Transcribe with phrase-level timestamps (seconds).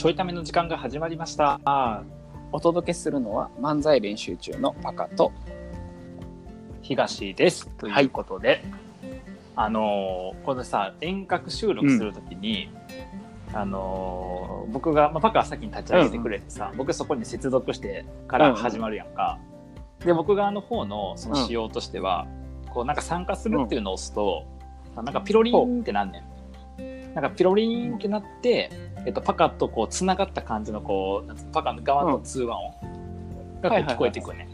[0.00, 1.60] ちょいための時間が始まりました。
[2.52, 5.30] お届けするのは漫才練習中のパカと
[6.80, 7.68] 東です。
[7.76, 8.64] ということで、
[9.54, 12.70] あのーこのさ、遠隔収録するときに、
[13.52, 19.38] あのー僕が、まあ、パカは先に立ち上げてくれてさ、僕そこに接続してから始まるやんか。
[20.06, 22.26] で、僕側の方のその仕様としては、
[22.70, 24.46] こうなんか参加するっていうのを押すと、
[24.96, 26.39] なんかピロリンってなんねん。
[27.14, 28.70] なんかピロリンってなって、
[29.06, 32.74] えっと、パカとこうつながった感じのこうパカの側の通話音
[33.62, 34.48] が聞こえてくるね。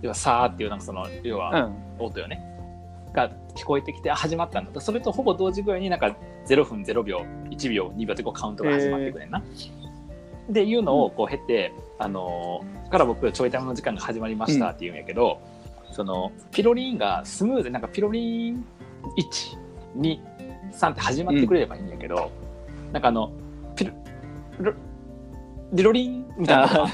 [0.00, 1.66] 要はさーっていうなんかその要は
[1.98, 2.48] うん音よね。
[3.12, 7.18] が聞こえてきてあ始まったんだとそれとほぼ同時ぐらいになんか0分0秒
[7.50, 9.42] 1秒2秒ってこうカウントが始まってくれんな。
[10.48, 15.40] でいうのをこう経て、あのーから僕ちょいタイムの時間が始まりましたっていうんやけど、
[15.90, 18.64] そのピロリンがスムーズになんかピロリン
[20.72, 22.30] 123って始まってくれればいいんやけど、
[22.92, 23.30] なんかあの
[23.76, 23.92] ピロ
[24.60, 24.72] ロ
[25.72, 26.84] リロリンみたいな。
[26.84, 26.88] あ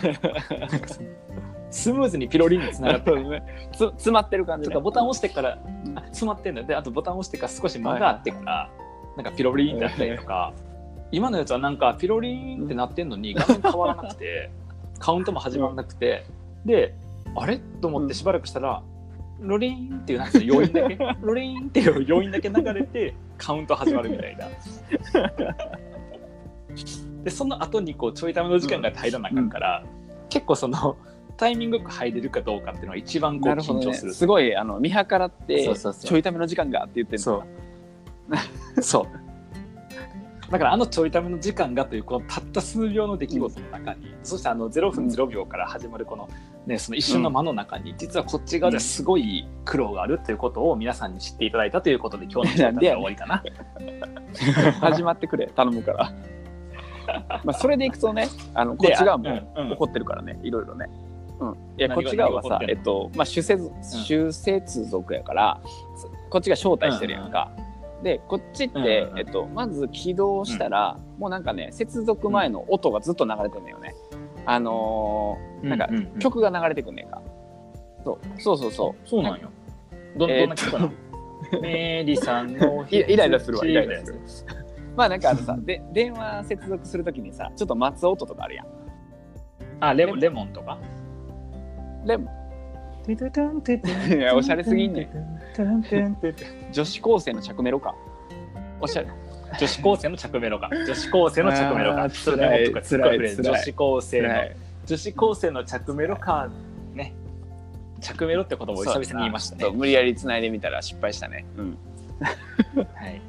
[1.70, 3.42] スムーズにピロリンにつながってるね。
[3.72, 4.72] つ詰まってる感じね。
[4.72, 5.58] とかボタン押してから、
[5.96, 6.66] あ詰まってんのよ。
[6.66, 8.70] であとボタン押してから少し間があってから、
[9.16, 10.54] なんかピロリンだったりとか、
[11.12, 14.50] 今のやつはなんかピロリンってなってんのに画面変わらなくて
[14.98, 16.24] カウントも始まらなくて
[16.64, 16.94] で
[17.34, 17.58] あれ？
[17.58, 18.82] と思ってしばらくしたら、
[19.40, 24.48] ロリンっていうなんか余韻だけ ロリンっていう余韻だけ流れてカウント始まるみたいな。
[27.25, 29.84] でその後にこうちょいための時間が入らなあかんから、
[30.28, 30.97] 結構その
[31.36, 34.14] タイミングよく入れるかどうかっていうのが一番こう緊張する。
[34.14, 37.45] すごいあの見計らってちょいための時間がって言ってるそ
[38.77, 38.83] う。
[38.83, 39.28] そう。
[40.50, 46.28] だからあのちょいための時間がというこのたった数秒の出来事の中に、そしてあの0分0秒から始まるこの,、
[46.69, 53.42] ね、その一瞬の間の中に、実はこっち側ですごい苦労があるということを皆さんに知っていただいたということで今日のちょいためは終わりかな。
[54.80, 56.12] 始まってくれ頼むから。
[57.42, 59.73] まあそれでいくとねあのこでっち側もうんうん。
[59.73, 60.90] 怒ってるからねいろいろね。
[61.40, 61.56] うん。
[61.79, 63.58] いやこっち側はさえっとまあ主接
[64.05, 65.61] 主接続やから
[66.29, 67.50] こっちが招待してるやんか、
[68.02, 69.18] でこっちって、うんうん。
[69.20, 73.95] えっと、まず起動したら、もうなんかね接続前の音がずっと流れてんのよね
[74.51, 75.89] あのーなんか
[76.19, 77.20] 曲が流れてくんねんか。
[78.03, 79.09] そうそうそうそう。
[79.09, 79.51] そうなんよ。
[80.17, 80.91] どどえーんな曲かな、
[81.61, 84.14] メリさんのイイライラするわイライラする。
[84.14, 84.20] る
[84.97, 88.67] まあなんかあのさで電話接続するときにさちょっと待つ音とかあるやん。
[89.81, 90.79] あレモンレモンとか？
[92.07, 92.30] でも
[94.09, 95.85] いやおしゃれすぎんねん
[96.73, 97.95] 女子高生の着メロか
[98.80, 99.09] おしゃれ
[99.59, 100.69] 女子高生の着メロか。
[100.86, 102.03] 女子高生の着メロか。
[102.03, 103.36] あーちょっとメモとかすっごい触れる。
[103.36, 104.29] 辛い女子高生の
[104.86, 106.48] 女子高生の着メロか
[106.95, 107.14] ね。
[108.01, 109.70] 着メロって言葉を久々に言いましたね。
[109.73, 111.45] 無理やり繋いでみたら失敗したね。
[111.57, 111.79] うん。
[112.20, 113.20] はい。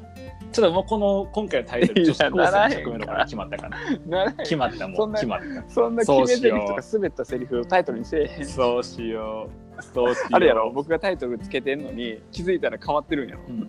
[0.52, 3.68] ちょっともうこの今回のタイトル女子高生の着メロから決まったか
[4.06, 8.38] な決まったもそん決まっそんな決め台詞とか滑ったセリフをタイトルにせえへん。
[8.40, 9.48] たそうしよ
[9.78, 9.82] う。
[9.82, 10.28] そうしよう。
[10.32, 10.72] あるやろ。
[10.72, 13.42] 僕がタイトルつけてんのに気づいたら変わってるんやろ。
[13.48, 13.68] うん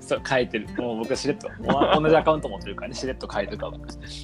[0.00, 0.68] そう書いてる。
[0.76, 2.94] もう僕はしれっと同じアカウント持ってるからね。
[2.94, 3.72] しれっと書いてるか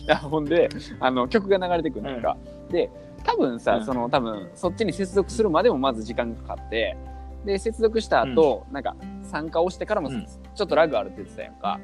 [0.06, 0.68] やほんで
[1.00, 2.36] あの曲が流れてくるんか、
[2.70, 2.90] で
[3.24, 3.84] 多分さ、うん。
[3.84, 6.96] その多分そっちに接続するまでもまず時間がかかって
[7.44, 10.26] で接続した後、なんか参加をしてからもうん。
[10.26, 11.80] ちょっとラグあるって言ってたやんか。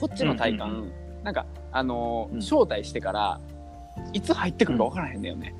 [0.00, 0.92] こっちの体感、うんうん
[1.24, 2.38] なんかあのーうん。
[2.38, 3.40] 招待してから
[4.12, 5.52] いつ入ってくるか分からへんだよね、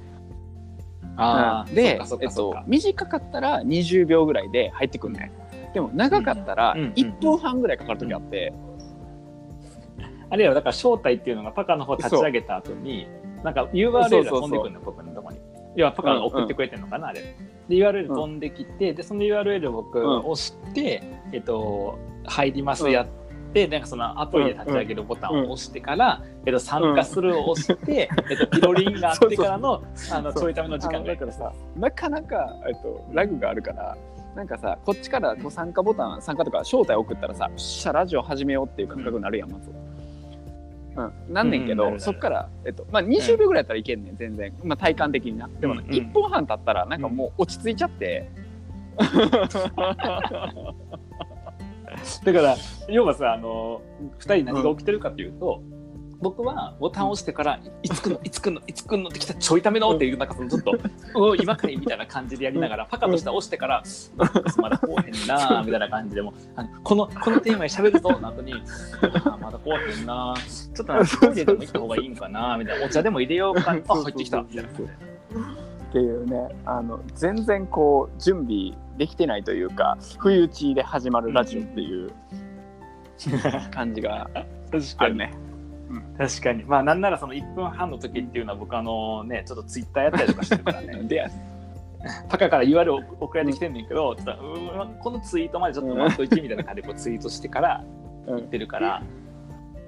[1.16, 1.75] ああうん。
[1.75, 5.32] でえっと短かったら20秒ぐらいで入ってくるね
[5.75, 8.53] でも長かったらうんうん1分半ぐらいかかる時あって、
[10.31, 13.06] あれよだから招待っていうのがパカの方立ち上げた後に
[13.43, 13.93] なんか URL
[14.25, 15.39] が飛んでくるの僕のとこに。
[15.77, 17.21] 要はパカが送ってくれてるのかな、あれ。
[17.21, 17.37] で
[17.77, 20.19] URL 飛んできて、でその URL を僕うん。
[20.27, 21.03] 押して、
[21.33, 23.06] えっと入りますやっ
[23.55, 30.43] て、なんかそのアプリで立ち上げるボタンを押してから、えっと、参加するを押して、 えっと、ピロリンがあってからの あのそう。
[30.43, 33.97] ちょいための時間がだからさなかなか、えっと、ラグがあるから
[34.35, 39.71] なんかさこっちからこう参加ボタン参加とか招待送ったらさよっしゃラジオ始めようっていう感覚になるやんまず。
[40.97, 45.49] うん、なんねんけど、うんそっから、えっとまあ、20秒ぐらいやったらいけんねん全然、まあ、体感的にな。
[45.61, 45.85] でも、うんうん。
[45.85, 48.29] 1分半経ったらなんかもう落ち着いちゃって、
[52.25, 52.57] だから
[52.89, 53.81] 要はさあの
[54.19, 55.63] 2人何が起きてるかっていうと、
[56.20, 60.73] 僕はボタンを押してから「いつくんのいつくんのいつくんの」 ってきたちょいためのっていうなんかそのちょっと
[61.15, 63.82] 「おい今かい」みたいな感じでやりながらパカとしては押してから
[64.19, 66.32] 「なんかまだこうへんな 」みたいな感じでも
[66.82, 68.55] このこのテーマで喋るぞの後に
[69.25, 70.35] 「あまだこうへんな
[70.75, 74.70] ちょっとトイレでも行った方がいいんかな」みたいな「お茶でも入れようか」 あ入ってきた」みたいな。
[75.88, 82.11] っていうねあの全然こう準備できてないというか不意打ちで始まるラジオっていう
[83.70, 84.29] 感じが
[84.99, 85.48] あるね。
[86.17, 86.64] 確かに。
[86.64, 91.02] まあなんならその1分半の時っていうのは僕あのねちょっとツイッターやったりとかしてるからね。
[91.08, 91.29] でや
[92.29, 97.85] パカから URL 送られてきてんねんけど、ちょっとうんこのツイートまでちょっと待っといてみたいな感じで こうツイートしてから
[98.26, 98.37] うん。
[98.37, 99.02] 言ってるから、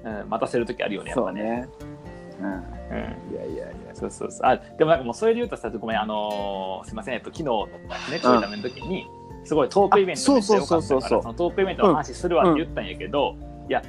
[0.05, 1.69] うん、待たせる時あるよねやっぱね。
[1.79, 1.99] そうね。
[2.41, 2.47] うん。
[2.47, 3.35] うん。
[3.35, 3.95] いやいやいや。
[3.95, 4.41] そうそうそう。
[4.47, 7.15] あでもなんかもうそれで言うとさごめんあのーすいません。
[7.15, 9.07] えっと昨日ねちょいための時に
[9.45, 13.37] すごいトークイベントあめっちゃ良かったそうそうそうそうからそのトークイベントの話するわって言ったんやけど、
[13.69, 13.83] いや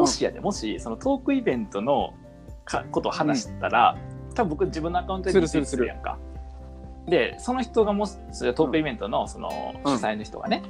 [0.00, 2.14] もしやでもしそのトークイベントの
[2.64, 3.96] かことを話したら、
[4.34, 5.86] 多分僕自分のアカウントでするするする。
[5.86, 6.18] やんか。
[7.06, 8.16] でその人がもし
[8.54, 9.48] トークイベントのその
[9.84, 9.96] 主うん。
[9.96, 10.62] 催の人がね、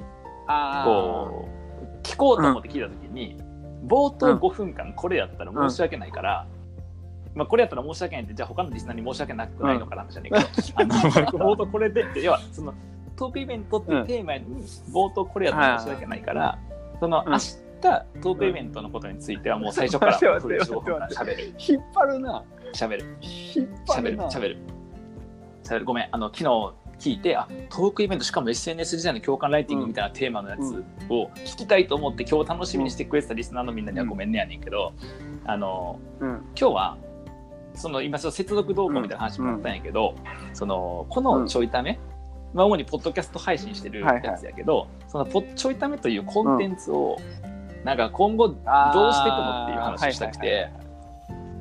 [0.48, 1.48] あこ
[2.02, 3.36] う聞こうと思って聞いた時に、
[3.86, 6.46] 冒頭5分間これやったら申し訳ないから、
[7.34, 10.44] まあ、これやったら申し訳ないってじゃあ他のリスナーに申し訳なくないのかなじゃねえけど、
[10.76, 12.74] あの冒頭これでって要はその
[13.16, 14.44] トークイベントってテーマに
[14.92, 16.58] 冒頭これやったら申し訳ないから、
[17.00, 17.38] そのうん
[17.84, 20.80] 明日トークイベントのことについてはもう最初から待ってフル待って。
[20.80, 21.54] 15分間喋る。
[21.58, 22.44] 引っ張るな。
[22.72, 23.16] 喋る。
[23.20, 24.18] 引っ張喋る。
[24.18, 24.58] 喋る。
[25.62, 25.84] 喋る。
[25.84, 26.08] ごめん。
[26.10, 34.92] あの昨日聞いてあトークイベントしかも SNS 時代の共感ライティングみたいなテーマのやつを聞きたいと思って今日楽しみにしてくれてたリスナーのみんなにはごめんねやねんけど、
[35.44, 36.28] あのうん。
[36.58, 36.96] 今日は
[37.74, 40.14] その今その接続動向みたいな話もあったんやけど、
[40.52, 41.98] そのこのちょいため、
[42.54, 47.18] まあ、主にポッドキャスト配信してるやつやけど、そのポッちょいためというコンテンツを、
[47.84, 50.70] なんか今後どうしていくのっていう話をしたくて、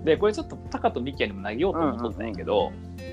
[0.04, 2.72] でこれちょっとタカとミキヤにも投げようと思ったんやけど、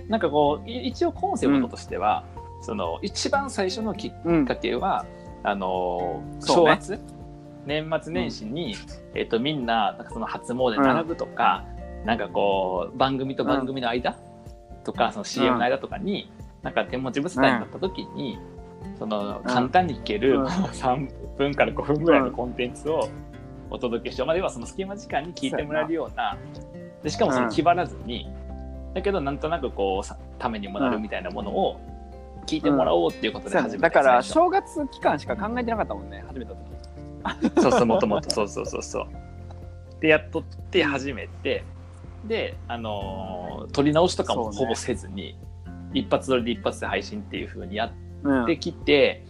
[0.08, 2.24] なんかこうい一応コンセプトとしては、
[2.62, 5.04] その一番最初のきっうんかけは、
[5.42, 6.76] あのーそうね。
[6.80, 7.00] 正月、
[7.66, 8.74] 年末年始に、
[9.14, 11.64] えっとみんななんかその初詣並ぶとか、
[12.04, 14.16] なんかこう番組と番組の間、
[14.84, 16.30] とかその CM の間とかに、
[16.62, 18.38] なんか手持ち無沙汰になった時に、
[18.98, 20.46] その簡単に聞ける、うん。
[20.46, 23.08] 3分から5分ぐらいのコンテンツを
[23.70, 26.36] お届けしよう、まあ、ではその隙間時間に聞いてもらえるような
[27.02, 28.28] でしかもその気張らずに、
[28.92, 31.80] だけどなんとなくこうさためにもなるみたいなものを
[32.46, 37.60] 聞いてもらおうっていうことで始めただから正月期間しか考えてなかったもんね始めた時。
[37.62, 38.82] そうそうもともとそうそうそう。
[38.82, 39.06] そう
[40.00, 41.64] でやっとって始めて。
[42.26, 45.38] であのー撮り直しとかもほぼせずに、
[45.94, 47.94] 一発撮りで一発で配信っていう風にやっう
[48.42, 48.46] ん。
[48.46, 49.24] てきて、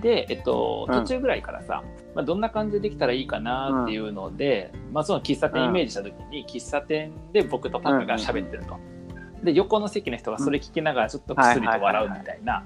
[0.00, 1.00] で、えっと、うん。
[1.00, 1.82] 途中ぐらいからさ、
[2.14, 8.78] まあ、どんな感じでできたらいいかなっていうので、まあ、その喫茶店イメージした時に、喫茶店で僕とパカが喋ってると。
[9.42, 12.64] で横の席の人がそれ聞きながらちょっとくすりと笑うみたいな、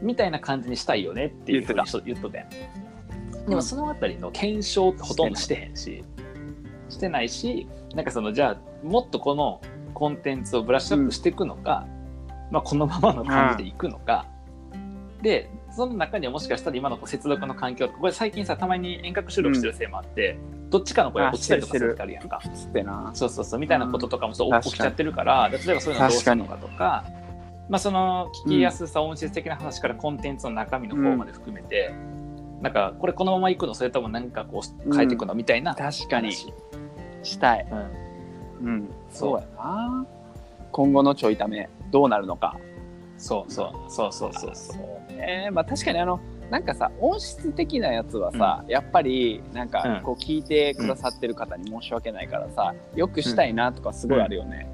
[0.00, 2.48] みたいな感じにしたいよねっていうふうに言っとったやん。
[3.48, 6.04] でもそのあたりの検証ってほとんどしてへんし、
[6.88, 9.60] してないし、なんかそのじゃあもっとこの
[9.94, 11.86] コンテンツをブラッシュアップしていくのか、
[12.50, 14.26] まあ、このままの感じでいくのか、
[15.22, 20.38] でその中にはもしかしたら今の接続の環境とかこれ最近さたまに遠隔収録してるせいもあって、
[20.70, 22.40] どっちかの声が落ちたりとかする時あるやんか。
[23.14, 23.60] そうそうそう。
[23.60, 27.04] みたいなこととかもちょっう起きちゃってるから、で例えばそういうのどうするのかとか
[27.68, 31.92] まあ、その聞きやすさ、音質的な話からコンテンツの中身の方まで含めて、
[32.62, 36.32] なんかこれこのままいくのそれとも何かこう変えていくのみたいな確かに。
[36.32, 36.52] 話。
[37.22, 37.66] したい。
[38.62, 38.88] うん、うん。
[39.10, 40.06] そうやな。
[40.70, 42.56] 今後のちょいためどうなるのか
[43.18, 45.50] そうそうそうそうそうそうね。
[45.52, 46.20] まあ確かにあの
[46.50, 50.02] なんかさ音質的なやつはさ、やっぱりなんかうん。
[50.02, 54.68] こう聞いてくださってる方に申し訳ないからさ、よくしたいなとかすごいあるよね。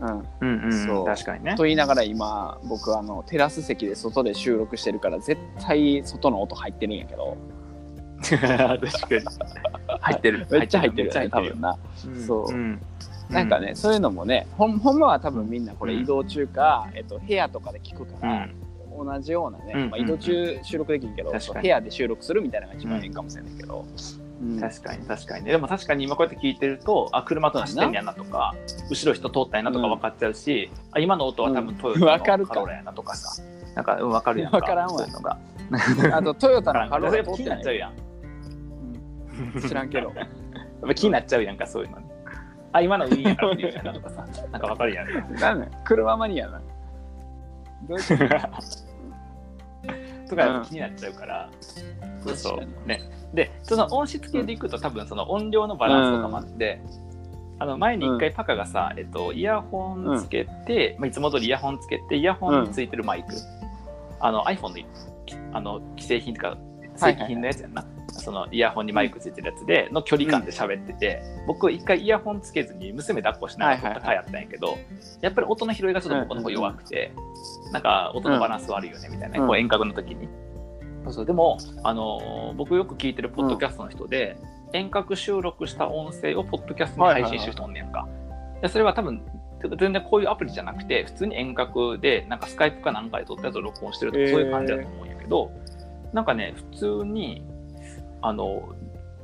[0.00, 0.08] うん。
[0.40, 1.06] うんうんそう。
[1.06, 1.56] 確かにね。
[1.56, 7.36] と言いながら今僕あのテラス席で外で収録してるから絶対外の音入ってるんやけど。
[8.22, 8.80] 確かに。
[10.00, 10.46] 入ってる。
[10.50, 11.76] めっちゃ入ってるよね多分な、
[12.26, 12.52] そう。
[12.52, 12.80] うん
[13.30, 16.02] なんかね、そういうのもねほんほんまは多分みんなこれうん。
[16.02, 18.54] 移動中か、えっと、部屋とかで聞くかうら、ん。
[18.96, 19.90] 同じようなね、うん。
[19.90, 23.84] まあ、移動中収録できるけど、部屋で収録するみたいなのが一番いいかもしれないけど、
[24.40, 24.60] うん。
[24.60, 25.44] 確かに確かに。
[25.44, 28.54] でも確かに今こうやって聞いてるとあ車と走ってんやなとか
[28.88, 33.42] 後ろ人通ったんやなとか分かっちゃうし、あ今の音は多分トヨタのカローラやなとかさ。
[33.74, 34.98] なんかうん分かるやんかわからんわ。
[34.98, 35.38] そういうのが。
[36.16, 37.92] あとトヨタ分のカローラ通ってないになっちゃうやん。
[39.56, 39.62] うん。
[39.68, 40.12] 知らんけど
[40.94, 42.05] 気になっちゃうやんかそういうのね
[42.72, 45.08] あ今のウィーンやからって言うやなとかさなんか分かるやん。
[45.08, 46.60] かなんなん車マニアな
[47.88, 48.24] どういうこ
[50.26, 50.30] と？
[50.30, 51.48] とかやっぱ気になっちゃうから、
[52.24, 53.00] そうそうね。
[53.32, 56.80] でその音質系でいくと多分その音量のバランスとかもあって、
[57.60, 63.34] あの前に一回パカがさ、えっと、イヤホンつけて、まあ、いつも通りイヤホンつけてイヤホンについてるマイク、
[64.18, 64.74] あの iPhone の
[65.52, 66.58] あの既製品とか
[66.96, 67.84] 正規品のやつやんな、
[68.16, 74.76] そのイヤホンにマイクついてるやつでの距離感で喋ってて、僕一回イヤホンつけずに娘抱っこしながら撮った回やったんやけど、
[75.20, 77.12] やっぱり音の拾いがちょっと僕の方弱くて、
[77.72, 79.46] なんか音のバランス悪いよねみたいな、うん。
[79.46, 80.28] こう遠隔の時に。
[81.04, 81.26] そうそう。
[81.26, 84.36] でも、あのー僕よく聞いてるポッドキャストの人で、
[84.72, 88.08] 遠隔収録した音声をポッドキャストに配信してる人おんねやんか。
[88.60, 89.22] でそれは多分
[89.78, 95.50] 全然こういうアプリじゃなくて普通に遠隔でなんかスカイプかなんかで撮ったやつを録音してるとか、そういう感じだと思うんやけど
[96.12, 97.44] なんかね普通に
[98.22, 98.74] あの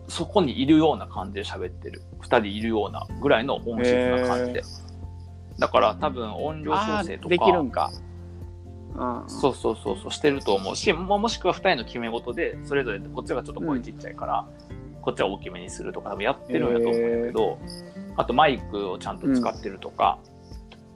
[0.08, 2.02] そこにいるような感じで喋ってる。
[2.22, 4.62] 2人いるようなぐらいの音質な感じで、
[5.58, 7.26] だから多分音量調あ整とか。
[7.28, 7.90] ーできるんか。
[8.94, 10.76] うん、そうそうそうそうしてると思う。
[10.76, 14.46] しももしくは2人の決め事でそれぞれこっちがちょっと声ちっちゃいから、
[15.00, 17.58] こっちは大きめにするとか多分やってるんやと思うんやけど、
[18.16, 20.18] あとマイクをちゃんと使ってるとか、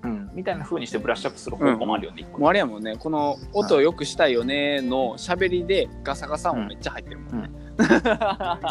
[0.03, 0.31] うん。
[0.35, 7.51] みたいな風にしてブラッシュアップする方法もあるよね、一個もうあれやもんね、この音を良くしたいよねの喋りでガサガサもめっちゃ入ってるもんね。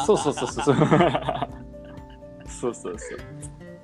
[0.05, 0.75] そうそうそうそう。
[2.47, 3.17] そうそうそう。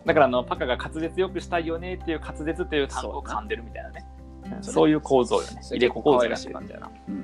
[0.05, 4.05] だからあのパカが滑舌よくしたいよねっていう滑舌っていう単語を噛んでるみたいなね。
[4.61, 5.61] そういう構造よね。
[5.69, 7.23] 入れ子構造らしい感じやな、うん、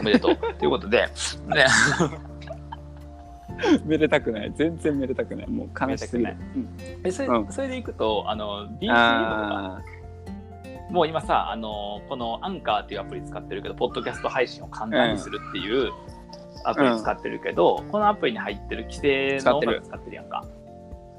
[0.00, 0.36] おめでとう。
[0.36, 1.08] ということで。
[1.46, 1.66] ね
[3.84, 4.52] めでたくない。
[4.54, 5.48] 全然めでたくない。
[5.48, 6.68] もう悲しすぎる、うん、
[7.04, 9.82] えそれ,それでいくとあの BC とか
[10.90, 12.80] もう今さあのこのアンカー。
[12.82, 15.90] っていうアプリ使ってるけどポッドキャスト配信を簡単にするっていう、
[16.64, 20.44] アプリ使ってるけど、このアプリに入ってる規制の音楽使ってるやんか。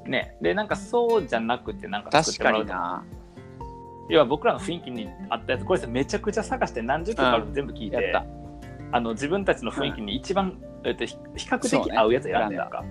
[0.06, 3.04] ね、でなんかそうじゃなくてなんか作ってもらうとかにな。
[4.08, 8.24] 要は僕らの雰囲気に合ったやつこれさめちゃくちゃ探して何十曲かあるの全部聞いて、やった。
[8.92, 12.84] あの自分たちの雰囲気に一番、えっと、ひ比較的合うやつ選んでやんか、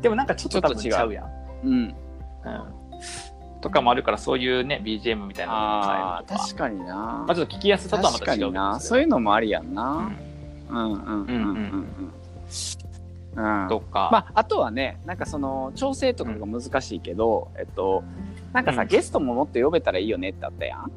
[0.00, 1.30] でもなんかちょっと多分違うやん、
[1.62, 1.72] うん。
[1.72, 7.34] うん、とかもあるからそういうね BGM みたいなのを確かになまあ、。
[7.34, 8.80] ちょっと聞きやすさとはま確た違う。
[8.80, 9.92] そういうのもありやんうな。
[9.92, 10.35] んうん
[13.68, 18.02] とか、まあ、あとはねなんかその調整とかが難しいけど、えっと
[18.52, 20.90] なんかさ、うんゲストももっと呼べたらいいよねってあったやん。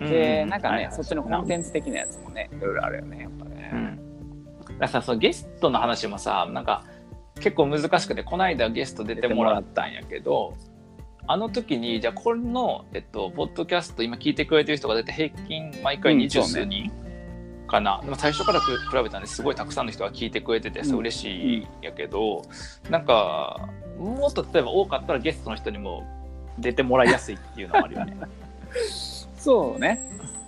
[0.00, 3.70] うん、で、なんかね、そっちのコンテンツ的なやつもねいろいろあるよねやっぱね。
[3.72, 6.84] うん、だからそのゲストの話もさなんか
[7.40, 10.54] 結構難しくてこの間ゲスト出てもらったんやけど
[11.26, 16.90] あの時にじゃあこの、えっと、ポッドキャスト今聞いてくれてる人が出て平均毎回二十数人
[17.68, 20.96] かな、でも最初から比べたんですごいたくさんの人が聞いてくれててうん。
[20.96, 22.42] 嬉しいんやけど、
[22.90, 26.04] なんかもっと例えば多かったらゲストの人にも
[26.58, 28.16] 出てもらいやすいっていうのもあるよね。
[29.38, 30.00] そうね。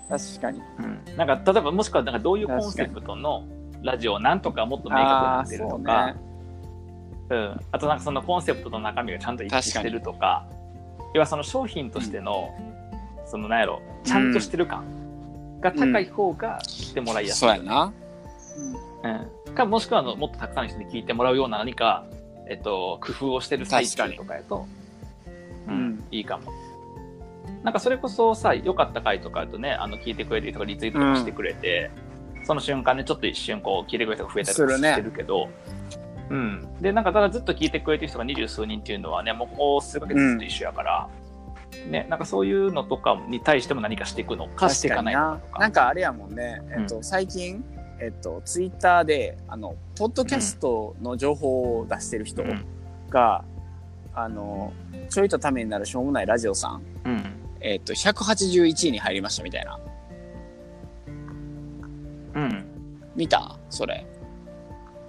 [0.09, 0.61] 確かに。
[0.79, 3.45] うん、なんか例えばもしくはなんかどういうコンセプトの
[3.83, 6.15] ラジオなんとかもっと明確になってるとか
[7.29, 10.47] あ,、うん、あとなんかそのコンセプトの中身がちゃんと一致してるとか
[11.15, 12.51] 要はその商品としての、
[13.27, 14.85] そのなんやろちゃんとしてる感
[15.61, 17.93] が高い方が来てもらいやすい、そうやな。
[19.47, 22.05] うん、かもしくはあのもっとたくさんの人に聞いてもらうような何か、
[22.49, 24.67] えっと、工夫をしてる最中とかやと、
[25.67, 25.89] ううん。
[25.95, 26.53] ん、いいかも。
[27.63, 31.91] なんかそれこそさ良かった回とかだとねあの聞いてくれてる人がリツイートとかしてくれて、
[32.45, 35.49] その瞬間ねちょっと一瞬こう聞いてくれる人が増えたりとかすしてるけど、
[36.31, 41.09] うん、でなんかただずっと聞いてくれてる人が二十数人っていうのはねもうこう数ヶ月ずっと一緒やから、
[41.89, 44.49] ねなんかそういうのとかに対しても何かしていくの？
[44.49, 47.65] かしていかないのかなんかあれやもんね、えっと最近、
[48.01, 52.65] えっと、ツイッターであのポッドキャストの情報を出してる人うん。
[53.11, 53.45] が、
[54.15, 54.73] あの
[55.09, 57.25] ちょいとためになるしょうもないラジオさん、うん。
[57.61, 59.81] えっと、181位に入りましたみたいな。
[62.37, 62.65] うん。
[63.17, 63.59] 見た？
[63.69, 64.07] それ。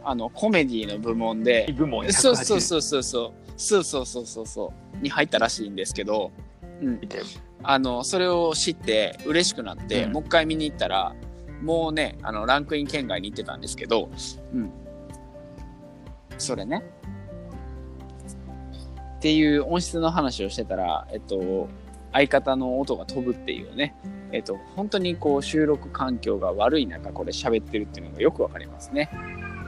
[0.04, 1.72] あのコメディの部門で。
[1.78, 2.12] 部門？
[2.12, 3.52] そうそうそうそうそう。
[3.56, 5.04] そうそうそうそうそう。
[5.04, 6.44] に入ったらしいんですけど、うん、
[6.82, 7.24] 見てる
[7.64, 10.12] あのそれを知って嬉しくなって、うん。
[10.14, 11.14] もう一回見に行ったら
[11.62, 14.10] もうねあのランクイン圏外に行ってたんですけど、
[14.54, 14.72] うん、
[16.38, 16.84] それね。
[19.18, 21.70] っていう音質の話をしてたら、えっと、
[22.12, 23.96] 相方の音が飛ぶっていうね、
[24.32, 29.12] えっと、本当にこう収録環境が悪い中これ喋ってるっていうのがよくわかりますね。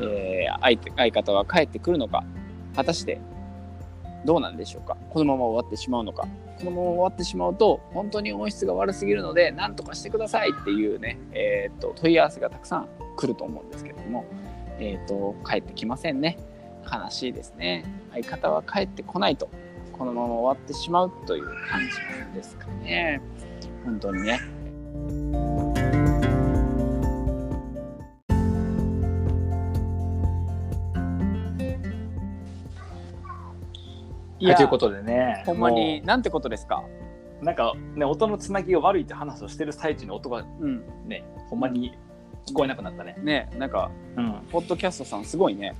[0.01, 2.23] えー相手相方は帰ってくるのか
[2.75, 3.21] 果たして
[4.25, 4.97] どうなんでしょうか？
[5.09, 6.27] このまま終わってしまうのか？
[6.59, 12.87] このまま終わってしまうと本当に音質が悪すぎるので何とかしてくださいっていうね、えー、と問い合わせがたくさん
[13.17, 14.25] 来ると思うんですけども、
[14.79, 16.37] えー、と帰ってきませんね。
[16.91, 17.85] 悲しいですね。
[18.11, 19.49] 相方は帰ってこないと
[19.91, 23.21] このまま終わってしまうという感じなんですかね。
[23.85, 24.39] 本当にね。
[34.43, 36.83] いやはいということでねほんまにもなんてことですか？
[37.41, 40.83] うなんかね音のつなぎが悪いって話をしてる最中に音がうん。
[41.07, 41.97] ねほんまに
[42.45, 43.15] 聞こえなくなったね。
[43.23, 44.33] ねなんかうん。
[44.51, 45.73] ポッドキャストさんすごいね。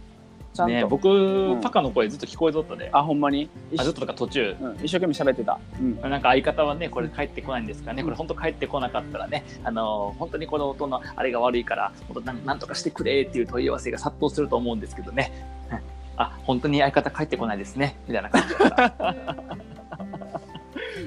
[0.53, 1.59] ちゃんと、ね僕、ん。
[1.61, 2.89] パカの声ずっと聞こえとったで。
[2.93, 3.49] あほんまに？
[3.75, 4.55] あずっととか途中。
[4.61, 15.31] うん、一生懸命喋ってた、うん、なんか相方はね、これ帰ってこないんですかね、これ本当帰ってこなかったらね、あの本当にこの音のあれが悪いから、本当なんなんとかしてくれっていう問い合わせが殺到すると思うんですけどね、
[16.17, 17.97] あ本当に相方帰ってこないですね。
[18.07, 19.57] みたいな感じだった。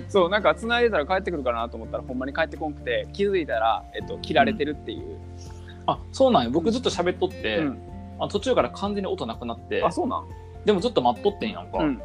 [0.08, 5.18] そうなんか繋いでたら帰ってくるかなと思ったらほんまに帰ってこんくて気づいたら、えっと、切られてるっていう、
[5.86, 7.78] あそうなんよ、僕ずっと喋っとって、うん。
[8.18, 10.26] あ途中から完全に音なくなって、あそうなん？
[10.64, 12.00] でもずっと待っとってんやんか、うん。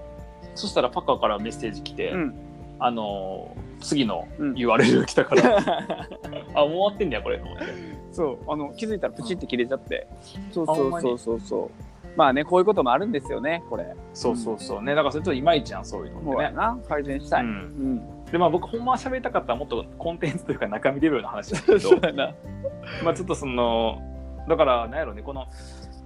[0.56, 2.36] そしたらパカからメッセージ来て、うん。
[2.80, 4.54] あの次のうん。
[4.54, 5.58] URL 来たから、
[6.56, 7.38] あもう終わってんだよ、これ。
[7.40, 7.66] と思って。
[8.12, 10.08] そうあの気づいたらプチって切れちゃって、
[10.52, 11.72] そうんまにそうそうそうそう
[12.16, 13.96] まあねこういうこともあるんですよねこれ。
[14.14, 14.82] そうそうそう。
[14.82, 16.52] ね、だからそれちょっといまいちやん、そういうのってね。
[16.52, 17.96] な改善したい、ううん。
[17.96, 21.90] んでまあ僕ほんまは喋りたかったらもっとコンテンツというか中身レベルの話だけど。
[23.04, 24.02] まあちょっとその
[24.48, 25.48] だからなんやろねこの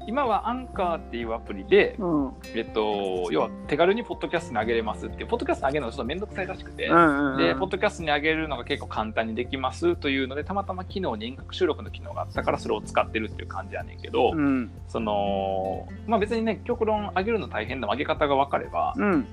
[0.08, 2.34] 今はアンカーっていうアプリで、うん。
[2.54, 14.72] えっと、要は手軽にポッドキャストに上げれますってポッドキャストに上げるのがちょっと面倒くさいらしくて、うんうんでポッドキャストに上げるのが結構簡単にできますというのでたまたま昨日に遠隔収録の機能があったからそれを使ってるっていう感じやねんけど、うん。
[14.88, 19.28] そのまあ別にね極論上げるの大変でも上げ方が分かればうん。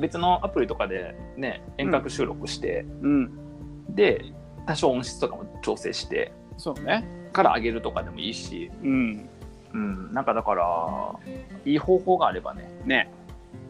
[0.00, 3.94] 別のアプリとかでね遠隔収録して、うん。
[3.94, 4.24] で
[4.66, 7.06] 多少音質とかも調整してそうね。
[7.32, 9.28] から上げるとかでもいいし、うん
[9.72, 11.14] うん、なんかだから
[11.64, 13.10] いい方法があればね、ね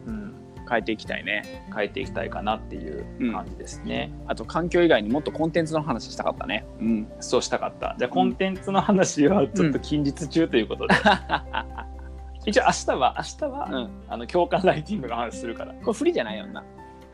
[0.05, 0.33] うん、
[0.69, 6.65] 変えていきたいね変えていきたいかなっていう感じですね、あと環境以外にもっとコンテンツの話したかったね。
[6.79, 7.07] うん。
[7.19, 7.95] そうしたかった。
[7.97, 10.95] じゃあコンテンツの話はちょっと近日中ということで、
[12.45, 13.89] 一応明日は明日は、うん。
[14.07, 15.73] あの共感ライティングの話するから。
[15.73, 16.63] これ不利じゃないよな。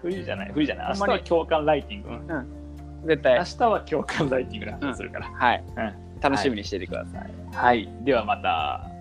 [0.01, 0.51] フリーじゃない。
[0.51, 0.88] フリーじゃない。
[0.89, 3.08] 明日は共感ライティング、うん。
[3.08, 3.38] 絶対。
[3.38, 5.63] 明日は共感ライティングの話するから、はい。
[5.77, 7.22] うん楽しみにしててください。
[7.22, 8.95] はい、はい、ではまた。